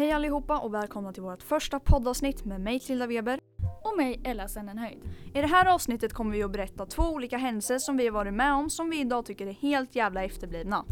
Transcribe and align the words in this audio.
Hej 0.00 0.12
allihopa 0.12 0.58
och 0.58 0.74
välkomna 0.74 1.12
till 1.12 1.22
vårt 1.22 1.42
första 1.42 1.80
poddavsnitt 1.80 2.44
med 2.44 2.60
mig 2.60 2.80
Tilda 2.80 3.06
Weber. 3.06 3.40
Och 3.84 3.96
mig 3.96 4.20
Ella 4.24 4.48
Sennenhöjd. 4.48 4.98
I 5.34 5.40
det 5.40 5.46
här 5.46 5.74
avsnittet 5.74 6.12
kommer 6.12 6.32
vi 6.32 6.42
att 6.42 6.52
berätta 6.52 6.86
två 6.86 7.02
olika 7.02 7.36
händelser 7.36 7.78
som 7.78 7.96
vi 7.96 8.06
har 8.06 8.12
varit 8.12 8.34
med 8.34 8.52
om 8.52 8.70
som 8.70 8.90
vi 8.90 9.00
idag 9.00 9.26
tycker 9.26 9.46
är 9.46 9.52
helt 9.52 9.96
jävla 9.96 10.24
efterblivna. 10.24 10.84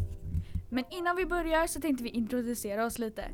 Men 0.70 0.84
innan 0.90 1.16
vi 1.16 1.26
börjar 1.26 1.66
så 1.66 1.80
tänkte 1.80 2.04
vi 2.04 2.10
introducera 2.10 2.86
oss 2.86 2.98
lite. 2.98 3.24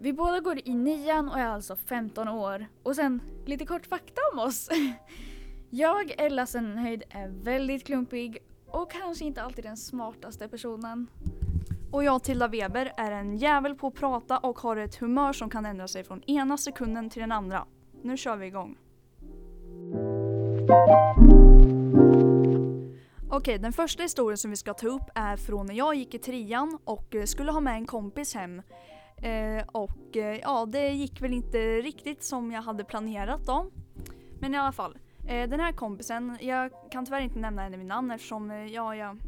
Vi 0.00 0.12
båda 0.12 0.40
går 0.40 0.58
i 0.64 0.74
nian 0.74 1.28
och 1.28 1.38
är 1.38 1.46
alltså 1.46 1.76
15 1.76 2.28
år. 2.28 2.66
Och 2.82 2.96
sen 2.96 3.20
lite 3.46 3.66
kort 3.66 3.86
fakta 3.86 4.20
om 4.32 4.38
oss. 4.38 4.68
Jag, 5.70 6.14
Ella 6.18 6.46
Sennenhöjd, 6.46 7.02
är 7.10 7.28
väldigt 7.28 7.86
klumpig 7.86 8.38
och 8.66 8.90
kanske 8.90 9.24
inte 9.24 9.42
alltid 9.42 9.64
den 9.64 9.76
smartaste 9.76 10.48
personen. 10.48 11.06
Och 11.92 12.04
jag 12.04 12.22
Tilda 12.22 12.48
Weber 12.48 12.92
är 12.96 13.12
en 13.12 13.36
jävel 13.36 13.74
på 13.74 13.86
att 13.86 13.94
prata 13.94 14.38
och 14.38 14.58
har 14.58 14.76
ett 14.76 14.96
humör 14.96 15.32
som 15.32 15.50
kan 15.50 15.66
ändra 15.66 15.88
sig 15.88 16.04
från 16.04 16.22
ena 16.22 16.56
sekunden 16.56 17.10
till 17.10 17.20
den 17.20 17.32
andra. 17.32 17.66
Nu 18.02 18.16
kör 18.16 18.36
vi 18.36 18.46
igång. 18.46 18.76
Okej, 23.30 23.58
den 23.58 23.72
första 23.72 24.02
historien 24.02 24.38
som 24.38 24.50
vi 24.50 24.56
ska 24.56 24.74
ta 24.74 24.86
upp 24.86 25.10
är 25.14 25.36
från 25.36 25.66
när 25.66 25.74
jag 25.74 25.94
gick 25.94 26.14
i 26.14 26.18
trean 26.18 26.78
och 26.84 27.14
eh, 27.14 27.24
skulle 27.24 27.52
ha 27.52 27.60
med 27.60 27.74
en 27.74 27.86
kompis 27.86 28.34
hem. 28.34 28.62
Eh, 29.16 29.64
och 29.72 30.16
eh, 30.16 30.38
ja, 30.42 30.66
det 30.66 30.88
gick 30.88 31.22
väl 31.22 31.32
inte 31.32 31.58
riktigt 31.58 32.24
som 32.24 32.52
jag 32.52 32.62
hade 32.62 32.84
planerat 32.84 33.46
då. 33.46 33.66
Men 34.40 34.54
i 34.54 34.58
alla 34.58 34.72
fall, 34.72 34.98
eh, 35.28 35.48
den 35.48 35.60
här 35.60 35.72
kompisen, 35.72 36.38
jag 36.40 36.70
kan 36.90 37.06
tyvärr 37.06 37.20
inte 37.20 37.38
nämna 37.38 37.62
henne 37.62 37.76
vid 37.76 37.86
namn 37.86 38.10
eftersom 38.10 38.50
eh, 38.50 38.66
ja, 38.66 38.96
jag 38.96 39.18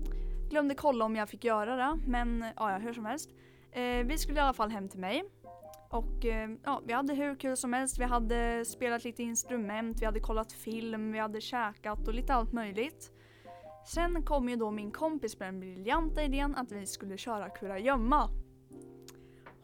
glömde 0.54 0.74
kolla 0.74 1.04
om 1.04 1.16
jag 1.16 1.28
fick 1.28 1.44
göra 1.44 1.76
det. 1.76 1.98
Men 2.06 2.44
ja, 2.56 2.78
hur 2.78 2.92
som 2.92 3.04
helst. 3.04 3.30
Eh, 3.72 4.06
vi 4.06 4.18
skulle 4.18 4.38
i 4.38 4.42
alla 4.42 4.52
fall 4.52 4.70
hem 4.70 4.88
till 4.88 5.00
mig. 5.00 5.24
Och 5.90 6.24
eh, 6.24 6.50
ja, 6.64 6.82
vi 6.86 6.92
hade 6.92 7.14
hur 7.14 7.36
kul 7.36 7.56
som 7.56 7.72
helst. 7.72 7.98
Vi 7.98 8.04
hade 8.04 8.64
spelat 8.64 9.04
lite 9.04 9.22
instrument, 9.22 10.00
vi 10.02 10.06
hade 10.06 10.20
kollat 10.20 10.52
film, 10.52 11.12
vi 11.12 11.18
hade 11.18 11.40
käkat 11.40 12.08
och 12.08 12.14
lite 12.14 12.34
allt 12.34 12.52
möjligt. 12.52 13.12
Sen 13.86 14.22
kom 14.22 14.48
ju 14.48 14.56
då 14.56 14.70
min 14.70 14.90
kompis 14.90 15.38
med 15.38 15.48
den 15.48 15.60
briljanta 15.60 16.22
idén 16.22 16.54
att 16.54 16.72
vi 16.72 16.86
skulle 16.86 17.16
köra 17.16 17.48
kurragömma. 17.48 18.28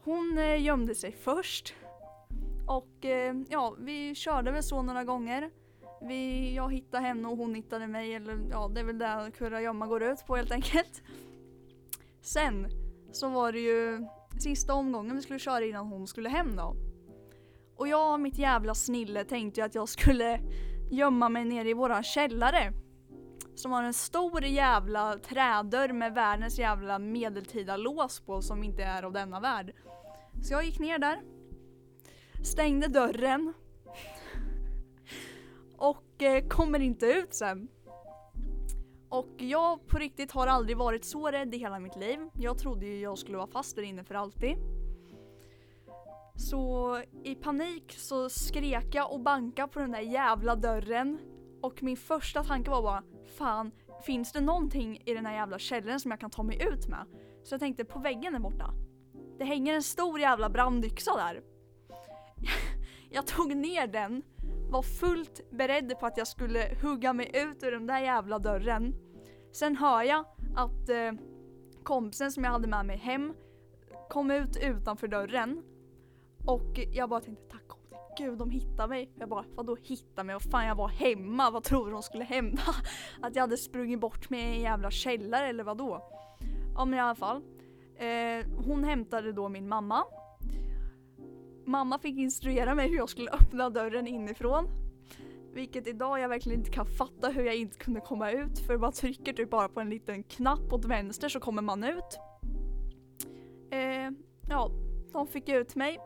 Hon 0.05 0.39
eh, 0.39 0.63
gömde 0.63 0.95
sig 0.95 1.13
först. 1.13 1.75
Och 2.67 3.05
eh, 3.05 3.35
ja, 3.49 3.75
vi 3.79 4.15
körde 4.15 4.53
väl 4.53 4.63
så 4.63 4.83
några 4.83 5.05
gånger. 5.05 5.51
Vi, 6.01 6.55
jag 6.55 6.73
hittade 6.73 7.07
henne 7.07 7.29
och 7.29 7.37
hon 7.37 7.55
hittade 7.55 7.87
mig. 7.87 8.15
Eller 8.15 8.39
ja, 8.51 8.69
det 8.69 8.81
är 8.81 8.85
väl 8.85 8.99
det 8.99 9.33
kurragömma 9.39 9.87
går 9.87 10.03
ut 10.03 10.27
på 10.27 10.37
helt 10.37 10.53
enkelt. 10.53 11.03
Sen 12.23 12.67
så 13.13 13.29
var 13.29 13.53
det 13.53 13.61
ju 13.61 14.07
sista 14.39 14.75
omgången 14.75 15.17
vi 15.17 15.23
skulle 15.23 15.39
köra 15.39 15.65
innan 15.65 15.87
hon 15.87 16.07
skulle 16.07 16.29
hem 16.29 16.57
då. 16.57 16.77
Och 17.77 17.89
jag, 17.89 18.21
mitt 18.21 18.39
jävla 18.39 18.75
snille, 18.75 19.25
tänkte 19.25 19.61
ju 19.61 19.67
att 19.67 19.75
jag 19.75 19.89
skulle 19.89 20.41
gömma 20.91 21.29
mig 21.29 21.45
nere 21.45 21.69
i 21.69 21.75
våran 21.75 22.03
källare. 22.03 22.73
Som 23.55 23.73
har 23.73 23.83
en 23.83 23.95
stor 23.95 24.45
jävla 24.45 25.19
trädörr 25.19 25.93
med 25.93 26.15
världens 26.15 26.59
jävla 26.59 26.99
medeltida 26.99 27.77
lås 27.77 28.21
på 28.21 28.43
som 28.43 28.63
inte 28.63 28.83
är 28.83 29.03
av 29.03 29.13
denna 29.13 29.41
värld. 29.41 29.73
Så 30.43 30.53
jag 30.53 30.65
gick 30.65 30.79
ner 30.79 30.99
där. 30.99 31.23
Stängde 32.45 32.89
dörren. 32.89 33.53
Och 36.21 36.27
eh, 36.27 36.49
kommer 36.49 36.81
inte 36.81 37.07
ut 37.07 37.35
sen. 37.35 37.69
Och 39.09 39.35
jag 39.39 39.87
på 39.87 39.99
riktigt 39.99 40.33
har 40.33 40.47
aldrig 40.47 40.77
varit 40.77 41.05
så 41.05 41.31
rädd 41.31 41.55
i 41.55 41.59
hela 41.59 41.79
mitt 41.79 41.97
liv. 41.97 42.19
Jag 42.35 42.59
trodde 42.59 42.87
ju 42.87 43.01
jag 43.01 43.19
skulle 43.19 43.37
vara 43.37 43.47
fast 43.47 43.77
där 43.77 43.83
inne 43.83 44.05
för 44.05 44.15
alltid. 44.15 44.57
Så 46.37 46.97
i 47.25 47.35
panik 47.35 47.95
så 47.99 48.31
skrek 48.31 48.95
jag 48.95 49.13
och 49.13 49.21
bankade 49.21 49.69
på 49.69 49.79
den 49.79 49.91
där 49.91 50.01
jävla 50.01 50.57
dörren. 50.57 51.19
Och 51.63 51.83
min 51.83 51.97
första 51.97 52.45
tanke 52.45 52.71
var 52.71 52.83
bara, 52.83 53.03
fan, 53.39 53.73
finns 54.03 54.33
det 54.33 54.41
någonting 54.41 55.03
i 55.05 55.15
den 55.15 55.27
här 55.27 55.35
jävla 55.35 55.59
källaren 55.59 56.01
som 56.01 56.11
jag 56.11 56.21
kan 56.21 56.31
ta 56.31 56.43
mig 56.43 56.63
ut 56.73 56.89
med? 56.89 57.07
Så 57.45 57.55
jag 57.55 57.61
tänkte, 57.61 57.85
på 57.85 57.99
väggen 57.99 58.33
där 58.33 58.41
borta. 58.41 58.75
Det 59.39 59.45
hänger 59.45 59.75
en 59.75 59.83
stor 59.83 60.21
jävla 60.21 60.49
brandyxa 60.49 61.17
där. 61.17 61.43
jag 63.11 63.27
tog 63.27 63.57
ner 63.57 63.87
den, 63.87 64.23
var 64.71 64.83
fullt 64.83 65.51
beredd 65.51 65.99
på 66.01 66.07
att 66.07 66.17
jag 66.17 66.27
skulle 66.27 66.77
hugga 66.83 67.13
mig 67.13 67.31
ut 67.35 67.63
ur 67.63 67.73
den 67.73 67.87
där 67.87 68.01
jävla 68.01 68.39
dörren. 68.39 68.95
Sen 69.53 69.77
hör 69.77 70.03
jag 70.03 70.25
att 70.57 70.89
eh, 70.89 71.13
kompisen 71.83 72.33
som 72.33 72.45
jag 72.45 72.51
hade 72.51 72.69
med 72.69 72.87
mig 72.87 72.97
hem 72.97 73.35
kom 74.09 74.31
ut 74.31 74.57
utanför 74.63 75.09
dörren. 75.09 75.63
Och 76.47 76.79
jag 76.93 77.09
bara 77.09 77.21
tänkte 77.21 77.45
tack 77.45 77.69
gode 77.69 77.91
gud 78.21 78.39
de 78.39 78.51
hittade 78.51 78.89
mig. 78.89 79.11
Jag 79.19 79.29
bara 79.29 79.45
vadå 79.55 79.77
hitta 79.83 80.25
mig? 80.25 80.35
Vad 80.35 80.43
fan 80.43 80.67
jag 80.67 80.75
var 80.75 80.89
hemma, 80.89 81.51
vad 81.51 81.65
tror 81.65 81.87
du 81.87 81.93
de 81.93 82.03
skulle 82.03 82.25
hända? 82.25 82.63
Att 83.21 83.35
jag 83.35 83.43
hade 83.43 83.57
sprungit 83.57 84.01
bort 84.01 84.31
med 84.31 84.55
en 84.55 84.61
jävla 84.61 84.91
källare 84.91 85.49
eller 85.49 85.65
vadå? 85.65 86.11
Ja 86.75 86.85
men 86.85 86.99
i 86.99 87.03
alla 87.03 87.15
fall. 87.15 87.43
Eh, 87.97 88.47
hon 88.67 88.85
hämtade 88.85 89.33
då 89.33 89.49
min 89.49 89.69
mamma. 89.69 90.05
Mamma 91.65 91.99
fick 91.99 92.19
instruera 92.19 92.75
mig 92.75 92.89
hur 92.89 92.97
jag 92.97 93.09
skulle 93.09 93.31
öppna 93.31 93.71
dörren 93.71 94.07
inifrån. 94.07 94.69
Vilket 95.53 95.87
idag 95.87 96.21
jag 96.21 96.29
verkligen 96.29 96.59
inte 96.59 96.71
kan 96.71 96.87
fatta 96.87 97.29
hur 97.29 97.45
jag 97.45 97.57
inte 97.57 97.79
kunde 97.79 98.01
komma 98.01 98.31
ut 98.31 98.59
för 98.59 98.79
man 98.79 98.93
trycker 98.93 99.33
typ 99.33 99.51
bara 99.51 99.69
på 99.69 99.81
en 99.81 99.91
liten 99.91 100.23
knapp 100.23 100.73
åt 100.73 100.85
vänster 100.85 101.29
så 101.29 101.41
kommer 101.41 101.63
man 101.63 101.85
ut. 101.85 102.19
Eh, 103.71 104.11
ja, 104.49 104.71
de 105.13 105.27
fick 105.27 105.49
ut 105.49 105.75
mig. 105.77 105.99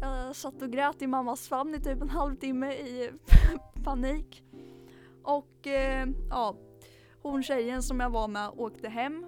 Jag 0.00 0.36
satt 0.36 0.62
och 0.62 0.70
grät 0.70 1.02
i 1.02 1.06
mammas 1.06 1.48
famn 1.48 1.74
i 1.74 1.80
typ 1.80 2.02
en 2.02 2.10
halvtimme 2.10 2.72
i 2.72 3.10
panik. 3.84 4.42
Och 5.22 5.66
eh, 5.66 6.08
ja, 6.30 6.56
hon 7.22 7.42
tjejen 7.42 7.82
som 7.82 8.00
jag 8.00 8.10
var 8.10 8.28
med 8.28 8.50
åkte 8.56 8.88
hem. 8.88 9.26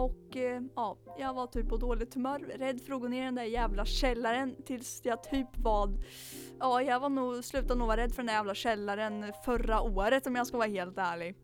Och 0.00 0.36
eh, 0.36 0.62
ja, 0.76 0.96
jag 1.18 1.34
var 1.34 1.46
typ 1.46 1.68
på 1.68 1.76
dåligt 1.76 2.14
humör, 2.14 2.38
rädd 2.38 2.80
för 2.80 2.94
att 2.94 3.00
gå 3.00 3.08
ner 3.08 3.22
i 3.22 3.24
den 3.24 3.34
där 3.34 3.44
jävla 3.44 3.84
källaren 3.84 4.56
tills 4.64 5.00
jag 5.04 5.22
typ 5.22 5.48
var 5.56 5.90
Ja, 6.60 6.82
jag 6.82 7.00
var 7.00 7.08
nog, 7.08 7.44
slutade 7.44 7.74
nog 7.74 7.88
vara 7.88 8.00
rädd 8.00 8.10
för 8.10 8.16
den 8.16 8.26
där 8.26 8.34
jävla 8.34 8.54
källaren 8.54 9.32
förra 9.44 9.80
året 9.80 10.26
om 10.26 10.36
jag 10.36 10.46
ska 10.46 10.56
vara 10.56 10.68
helt 10.68 10.98
ärlig. 10.98 11.34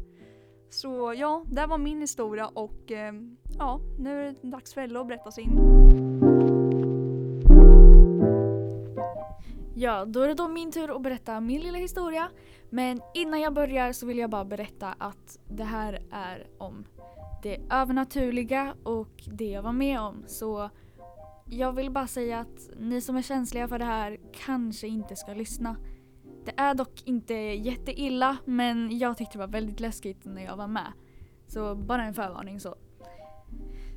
Så 0.70 1.14
ja, 1.16 1.44
det 1.46 1.66
var 1.66 1.78
min 1.78 2.00
historia 2.00 2.46
och 2.46 2.92
eh, 2.92 3.12
ja, 3.58 3.80
nu 3.98 4.20
är 4.20 4.34
det 4.42 4.50
dags 4.50 4.74
för 4.74 4.80
Ella 4.80 5.00
att 5.00 5.08
berätta 5.08 5.30
sin. 5.30 5.58
Ja, 9.74 10.04
då 10.04 10.20
är 10.20 10.28
det 10.28 10.34
då 10.34 10.48
min 10.48 10.72
tur 10.72 10.96
att 10.96 11.02
berätta 11.02 11.40
min 11.40 11.60
lilla 11.60 11.78
historia. 11.78 12.28
Men 12.70 13.00
innan 13.14 13.40
jag 13.40 13.54
börjar 13.54 13.92
så 13.92 14.06
vill 14.06 14.18
jag 14.18 14.30
bara 14.30 14.44
berätta 14.44 14.94
att 14.98 15.38
det 15.48 15.64
här 15.64 16.02
är 16.10 16.46
om 16.58 16.84
det 17.42 17.60
övernaturliga 17.70 18.74
och 18.82 19.22
det 19.26 19.50
jag 19.50 19.62
var 19.62 19.72
med 19.72 20.00
om. 20.00 20.24
Så 20.26 20.70
jag 21.46 21.72
vill 21.72 21.90
bara 21.90 22.06
säga 22.06 22.40
att 22.40 22.70
ni 22.78 23.00
som 23.00 23.16
är 23.16 23.22
känsliga 23.22 23.68
för 23.68 23.78
det 23.78 23.84
här 23.84 24.18
kanske 24.44 24.86
inte 24.86 25.16
ska 25.16 25.34
lyssna. 25.34 25.76
Det 26.44 26.52
är 26.56 26.74
dock 26.74 27.02
inte 27.04 27.34
jätteilla 27.34 28.36
men 28.44 28.98
jag 28.98 29.16
tyckte 29.16 29.34
det 29.34 29.38
var 29.38 29.52
väldigt 29.52 29.80
läskigt 29.80 30.24
när 30.24 30.44
jag 30.44 30.56
var 30.56 30.68
med. 30.68 30.92
Så 31.46 31.74
bara 31.74 32.04
en 32.04 32.14
förvarning 32.14 32.60
så. 32.60 32.74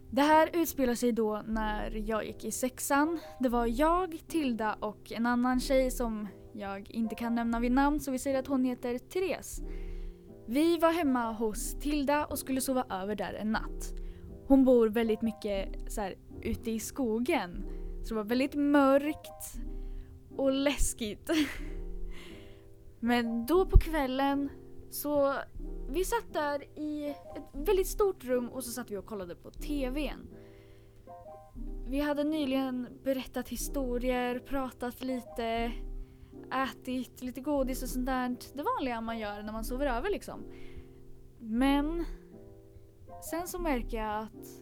Det 0.09 0.21
här 0.21 0.49
utspelar 0.53 0.95
sig 0.95 1.11
då 1.11 1.43
när 1.47 1.91
jag 1.91 2.25
gick 2.25 2.45
i 2.45 2.51
sexan. 2.51 3.19
Det 3.39 3.49
var 3.49 3.65
jag, 3.65 4.17
Tilda 4.27 4.73
och 4.73 5.11
en 5.11 5.25
annan 5.25 5.59
tjej 5.59 5.91
som 5.91 6.27
jag 6.53 6.91
inte 6.91 7.15
kan 7.15 7.35
nämna 7.35 7.59
vid 7.59 7.71
namn 7.71 7.99
så 7.99 8.11
vi 8.11 8.19
säger 8.19 8.39
att 8.39 8.47
hon 8.47 8.63
heter 8.63 8.97
Therese. 8.97 9.61
Vi 10.51 10.77
var 10.77 10.91
hemma 10.91 11.31
hos 11.31 11.79
Tilda 11.79 12.25
och 12.25 12.39
skulle 12.39 12.61
sova 12.61 12.85
över 12.89 13.15
där 13.15 13.33
en 13.33 13.51
natt. 13.51 13.93
Hon 14.47 14.65
bor 14.65 14.89
väldigt 14.89 15.21
mycket 15.21 15.91
så 15.91 16.01
här, 16.01 16.15
ute 16.41 16.71
i 16.71 16.79
skogen. 16.79 17.65
Så 18.03 18.09
det 18.09 18.15
var 18.15 18.23
väldigt 18.23 18.55
mörkt 18.55 19.55
och 20.37 20.51
läskigt. 20.51 21.29
Men 22.99 23.45
då 23.45 23.65
på 23.65 23.79
kvällen 23.79 24.49
så 24.89 25.33
vi 25.89 26.05
satt 26.05 26.33
där 26.33 26.79
i 26.79 27.09
ett 27.09 27.43
väldigt 27.53 27.87
stort 27.87 28.23
rum 28.23 28.49
och 28.49 28.63
så 28.63 28.71
satt 28.71 28.91
vi 28.91 28.97
och 28.97 29.05
kollade 29.05 29.35
på 29.35 29.51
TVn. 29.51 30.27
Vi 31.87 31.99
hade 31.99 32.23
nyligen 32.23 32.87
berättat 33.03 33.49
historier, 33.49 34.39
pratat 34.39 35.03
lite, 35.03 35.71
ätit 36.51 37.21
lite 37.21 37.41
godis 37.41 37.83
och 37.83 37.89
sånt 37.89 38.05
där. 38.05 38.37
Det 38.53 38.63
vanliga 38.63 39.01
man 39.01 39.19
gör 39.19 39.43
när 39.43 39.53
man 39.53 39.63
sover 39.63 39.87
över 39.87 40.09
liksom. 40.09 40.43
Men 41.39 42.05
sen 43.29 43.47
så 43.47 43.59
märker 43.59 43.97
jag 43.97 44.23
att 44.23 44.61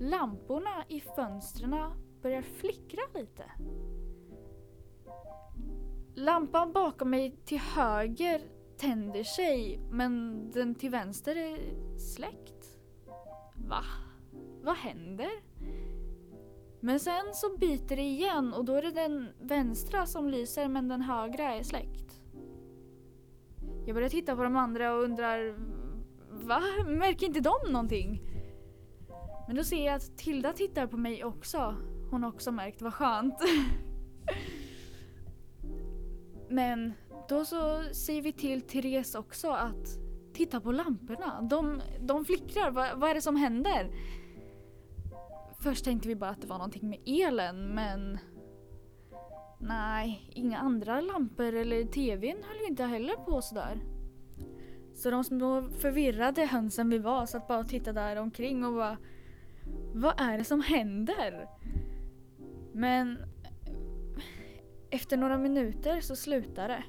lamporna 0.00 0.84
i 0.88 1.00
fönstren 1.00 1.74
börjar 2.22 2.42
flickra 2.42 3.02
lite. 3.14 3.44
Lampan 6.14 6.72
bakom 6.72 7.10
mig 7.10 7.36
till 7.44 7.58
höger 7.58 8.42
tänder 8.76 9.24
sig 9.24 9.80
men 9.90 10.42
den 10.50 10.74
till 10.74 10.90
vänster 10.90 11.36
är 11.36 11.58
släckt. 11.98 12.78
Va? 13.68 13.82
Vad 14.62 14.76
händer? 14.76 15.30
Men 16.80 17.00
sen 17.00 17.34
så 17.34 17.56
byter 17.56 17.96
det 17.96 18.02
igen 18.02 18.52
och 18.52 18.64
då 18.64 18.74
är 18.74 18.82
det 18.82 18.90
den 18.90 19.28
vänstra 19.40 20.06
som 20.06 20.28
lyser 20.28 20.68
men 20.68 20.88
den 20.88 21.02
högra 21.02 21.54
är 21.54 21.62
släckt. 21.62 22.20
Jag 23.86 23.94
börjar 23.94 24.08
titta 24.08 24.36
på 24.36 24.42
de 24.42 24.56
andra 24.56 24.94
och 24.94 25.04
undrar 25.04 25.54
Va? 26.30 26.62
Märker 26.86 27.26
inte 27.26 27.40
de 27.40 27.72
någonting? 27.72 28.22
Men 29.46 29.56
då 29.56 29.64
ser 29.64 29.86
jag 29.86 29.94
att 29.94 30.18
Tilda 30.18 30.52
tittar 30.52 30.86
på 30.86 30.96
mig 30.96 31.24
också. 31.24 31.76
Hon 32.10 32.22
har 32.22 32.30
också 32.30 32.52
märkt, 32.52 32.82
vad 32.82 32.94
skönt. 32.94 33.34
Men 36.48 36.92
då 37.28 37.44
så 37.44 37.82
säger 37.92 38.22
vi 38.22 38.32
till 38.32 38.62
Therese 38.62 39.14
också 39.14 39.50
att 39.50 39.98
titta 40.32 40.60
på 40.60 40.72
lamporna. 40.72 41.42
De, 41.42 41.80
de 42.00 42.24
flickrar, 42.24 42.70
Va, 42.70 42.86
vad 42.96 43.10
är 43.10 43.14
det 43.14 43.22
som 43.22 43.36
händer? 43.36 43.90
Först 45.60 45.84
tänkte 45.84 46.08
vi 46.08 46.16
bara 46.16 46.30
att 46.30 46.40
det 46.40 46.46
var 46.46 46.58
någonting 46.58 46.88
med 46.88 46.98
elen 47.06 47.74
men 47.74 48.18
Nej, 49.60 50.30
inga 50.34 50.58
andra 50.58 51.00
lampor 51.00 51.54
eller 51.54 51.84
tvn 51.84 52.36
höll 52.42 52.56
ju 52.60 52.66
inte 52.66 52.84
heller 52.84 53.14
på 53.14 53.42
sådär. 53.42 53.80
Så 54.94 55.10
de 55.10 55.24
små 55.24 55.62
förvirrade 55.62 56.44
hönsen 56.44 56.90
vi 56.90 56.98
var 56.98 57.26
satt 57.26 57.48
bara 57.48 57.58
och 57.58 57.68
tittade 57.68 58.00
där 58.00 58.16
omkring 58.16 58.64
och 58.64 58.72
bara 58.72 58.98
Vad 59.94 60.20
är 60.20 60.38
det 60.38 60.44
som 60.44 60.60
händer? 60.60 61.48
Men 62.72 63.18
efter 64.90 65.16
några 65.16 65.38
minuter 65.38 66.00
så 66.00 66.16
slutade 66.16 66.68
det. 66.68 66.84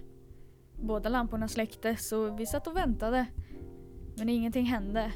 Båda 0.75 1.09
lamporna 1.09 1.47
släcktes 1.47 2.11
och 2.11 2.39
vi 2.39 2.45
satt 2.45 2.67
och 2.67 2.75
väntade. 2.75 3.25
Men 4.17 4.29
ingenting 4.29 4.65
hände. 4.65 5.11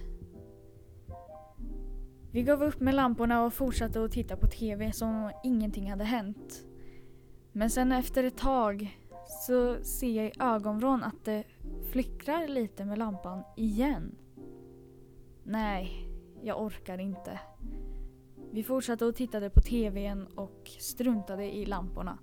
Vi 2.33 2.44
gav 2.44 2.63
upp 2.63 2.80
med 2.80 2.95
lamporna 2.95 3.44
och 3.44 3.53
fortsatte 3.53 4.03
att 4.03 4.12
titta 4.12 4.38
på 4.38 4.47
TV 4.47 4.91
som 4.91 5.09
om 5.09 5.31
ingenting 5.44 5.91
hade 5.91 6.03
hänt. 6.03 6.65
Men 7.51 7.69
sen 7.69 7.91
efter 7.91 8.24
ett 8.24 8.38
tag 8.38 8.97
så 9.47 9.83
ser 9.83 10.12
jag 10.12 10.25
i 10.25 10.31
ögonvrån 10.39 11.03
att 11.03 11.25
det 11.25 11.44
flickrar 11.91 12.47
lite 12.47 12.85
med 12.85 12.97
lampan 12.97 13.44
igen. 13.57 14.15
Nej, 15.44 16.07
jag 16.41 16.62
orkar 16.62 16.97
inte. 16.97 17.39
Vi 18.51 18.63
fortsatte 18.63 19.06
och 19.06 19.15
tittade 19.15 19.50
på 19.50 19.62
TVn 19.62 20.27
och 20.36 20.71
struntade 20.79 21.56
i 21.56 21.65
lamporna. 21.65 22.18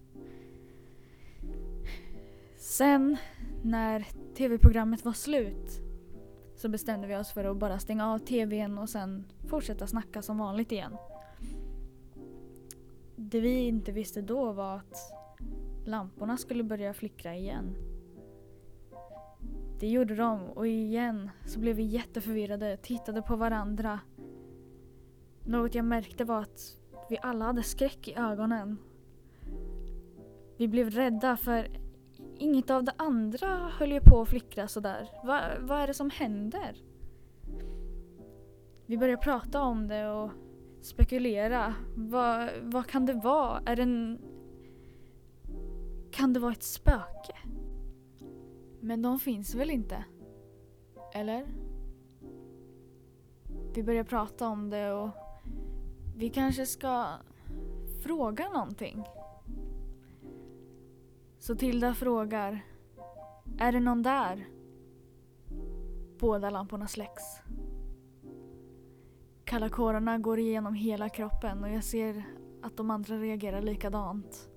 Sen 2.56 3.16
när 3.62 4.06
tv-programmet 4.34 5.04
var 5.04 5.12
slut 5.12 5.89
så 6.60 6.68
bestämde 6.68 7.06
vi 7.06 7.16
oss 7.16 7.32
för 7.32 7.44
att 7.44 7.56
bara 7.56 7.78
stänga 7.78 8.12
av 8.12 8.18
tvn 8.18 8.78
och 8.78 8.88
sen 8.88 9.26
fortsätta 9.48 9.86
snacka 9.86 10.22
som 10.22 10.38
vanligt 10.38 10.72
igen. 10.72 10.96
Det 13.16 13.40
vi 13.40 13.58
inte 13.60 13.92
visste 13.92 14.22
då 14.22 14.52
var 14.52 14.76
att 14.76 15.12
lamporna 15.86 16.36
skulle 16.36 16.62
börja 16.62 16.94
flickra 16.94 17.34
igen. 17.34 17.74
Det 19.78 19.88
gjorde 19.88 20.14
de 20.14 20.42
och 20.42 20.66
igen 20.66 21.30
så 21.46 21.60
blev 21.60 21.76
vi 21.76 21.82
jätteförvirrade, 21.82 22.76
tittade 22.76 23.22
på 23.22 23.36
varandra. 23.36 24.00
Något 25.44 25.74
jag 25.74 25.84
märkte 25.84 26.24
var 26.24 26.40
att 26.40 26.76
vi 27.10 27.18
alla 27.22 27.44
hade 27.44 27.62
skräck 27.62 28.08
i 28.08 28.14
ögonen. 28.14 28.78
Vi 30.56 30.68
blev 30.68 30.90
rädda 30.90 31.36
för 31.36 31.68
inget 32.40 32.70
av 32.70 32.84
det 32.84 32.94
andra 32.96 33.70
höll 33.78 33.92
ju 33.92 34.00
på 34.00 34.20
att 34.20 34.28
flickra 34.28 34.68
sådär. 34.68 35.08
Va, 35.24 35.40
vad 35.60 35.78
är 35.80 35.86
det 35.86 35.94
som 35.94 36.10
händer? 36.10 36.76
Vi 38.86 38.98
börjar 38.98 39.16
prata 39.16 39.62
om 39.62 39.88
det 39.88 40.08
och 40.08 40.30
spekulera. 40.80 41.74
Va, 41.94 42.48
vad 42.62 42.86
kan 42.86 43.06
det 43.06 43.12
vara? 43.12 43.62
Är 43.66 43.76
det 43.76 43.82
en... 43.82 44.18
Kan 46.10 46.32
det 46.32 46.40
vara 46.40 46.52
ett 46.52 46.62
spöke? 46.62 47.36
Men 48.80 49.02
de 49.02 49.18
finns 49.18 49.54
väl 49.54 49.70
inte? 49.70 50.04
Eller? 51.14 51.46
Vi 53.74 53.82
börjar 53.82 54.04
prata 54.04 54.48
om 54.48 54.70
det 54.70 54.92
och 54.92 55.10
vi 56.16 56.28
kanske 56.28 56.66
ska 56.66 57.06
fråga 58.02 58.48
någonting. 58.48 59.04
Så 61.50 61.56
Tilda 61.56 61.94
frågar 61.94 62.64
Är 63.58 63.72
det 63.72 63.80
någon 63.80 64.02
där? 64.02 64.48
Båda 66.18 66.50
lamporna 66.50 66.86
släcks. 66.86 67.22
Kalla 69.44 69.68
kårarna 69.68 70.18
går 70.18 70.38
igenom 70.38 70.74
hela 70.74 71.08
kroppen 71.08 71.64
och 71.64 71.70
jag 71.70 71.84
ser 71.84 72.24
att 72.62 72.76
de 72.76 72.90
andra 72.90 73.16
reagerar 73.16 73.62
likadant. 73.62 74.48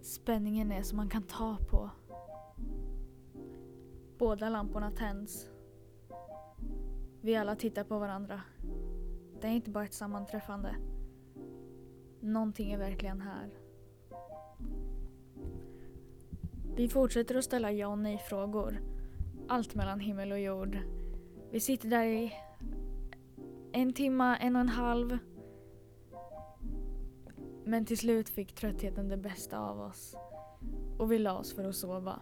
Spänningen 0.00 0.72
är 0.72 0.82
som 0.82 0.96
man 0.96 1.08
kan 1.08 1.22
ta 1.22 1.56
på. 1.70 1.90
Båda 4.18 4.48
lamporna 4.48 4.90
tänds. 4.90 5.48
Vi 7.20 7.36
alla 7.36 7.56
tittar 7.56 7.84
på 7.84 7.98
varandra. 7.98 8.42
Det 9.40 9.46
är 9.46 9.52
inte 9.52 9.70
bara 9.70 9.84
ett 9.84 9.94
sammanträffande. 9.94 10.76
Någonting 12.20 12.72
är 12.72 12.78
verkligen 12.78 13.20
här. 13.20 13.59
Vi 16.80 16.88
fortsätter 16.88 17.34
att 17.34 17.44
ställa 17.44 17.72
ja 17.72 17.88
och 17.88 17.98
nej-frågor. 17.98 18.80
Allt 19.48 19.74
mellan 19.74 20.00
himmel 20.00 20.32
och 20.32 20.40
jord. 20.40 20.78
Vi 21.50 21.60
sitter 21.60 21.88
där 21.88 22.04
i 22.04 22.32
en 23.72 23.92
timme, 23.92 24.36
en 24.40 24.56
och 24.56 24.60
en 24.60 24.68
halv. 24.68 25.18
Men 27.64 27.84
till 27.84 27.98
slut 27.98 28.28
fick 28.28 28.54
tröttheten 28.54 29.08
det 29.08 29.16
bästa 29.16 29.58
av 29.58 29.80
oss. 29.80 30.16
Och 30.98 31.12
vi 31.12 31.18
la 31.18 31.38
oss 31.38 31.54
för 31.54 31.64
att 31.64 31.76
sova. 31.76 32.20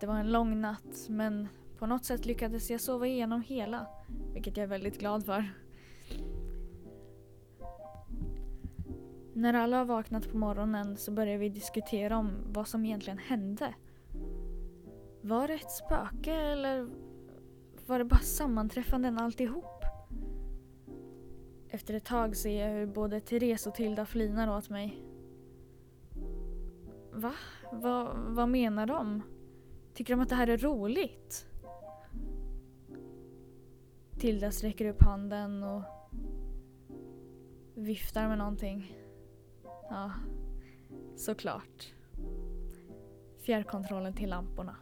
Det 0.00 0.06
var 0.06 0.14
en 0.14 0.32
lång 0.32 0.60
natt 0.60 1.08
men 1.08 1.48
på 1.78 1.86
något 1.86 2.04
sätt 2.04 2.26
lyckades 2.26 2.70
jag 2.70 2.80
sova 2.80 3.06
igenom 3.06 3.42
hela. 3.42 3.86
Vilket 4.32 4.56
jag 4.56 4.64
är 4.64 4.68
väldigt 4.68 4.98
glad 4.98 5.24
för. 5.24 5.50
När 9.36 9.54
alla 9.54 9.78
har 9.78 9.84
vaknat 9.84 10.30
på 10.30 10.36
morgonen 10.36 10.96
så 10.96 11.12
börjar 11.12 11.38
vi 11.38 11.48
diskutera 11.48 12.18
om 12.18 12.30
vad 12.52 12.68
som 12.68 12.84
egentligen 12.84 13.18
hände. 13.18 13.74
Var 15.20 15.48
det 15.48 15.54
ett 15.54 15.70
spöke 15.70 16.34
eller 16.34 16.88
var 17.86 17.98
det 17.98 18.04
bara 18.04 18.20
sammanträffanden 18.20 19.18
alltihop? 19.18 19.84
Efter 21.68 21.94
ett 21.94 22.04
tag 22.04 22.36
ser 22.36 22.66
jag 22.66 22.74
hur 22.74 22.86
både 22.86 23.20
Therese 23.20 23.66
och 23.66 23.74
Tilda 23.74 24.06
flinar 24.06 24.56
åt 24.56 24.70
mig. 24.70 25.02
Va? 27.12 27.34
Va? 27.72 28.14
Vad 28.14 28.48
menar 28.48 28.86
de? 28.86 29.22
Tycker 29.94 30.14
de 30.14 30.22
att 30.22 30.28
det 30.28 30.34
här 30.34 30.48
är 30.48 30.58
roligt? 30.58 31.46
Tilda 34.18 34.50
sträcker 34.50 34.88
upp 34.88 35.02
handen 35.02 35.62
och 35.62 35.82
viftar 37.74 38.28
med 38.28 38.38
någonting. 38.38 39.05
Ja, 39.90 40.12
såklart. 41.16 41.94
Fjärrkontrollen 43.46 44.14
till 44.14 44.30
lamporna. 44.30 44.76